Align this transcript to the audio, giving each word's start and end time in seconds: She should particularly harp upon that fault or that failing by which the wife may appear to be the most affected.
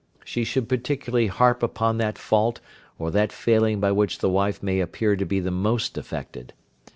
She 0.25 0.43
should 0.43 0.67
particularly 0.67 1.27
harp 1.27 1.61
upon 1.61 1.99
that 1.99 2.17
fault 2.17 2.59
or 2.97 3.11
that 3.11 3.31
failing 3.31 3.79
by 3.79 3.91
which 3.91 4.17
the 4.17 4.29
wife 4.31 4.63
may 4.63 4.79
appear 4.79 5.15
to 5.15 5.25
be 5.25 5.39
the 5.39 5.51
most 5.51 5.95
affected. 5.95 6.53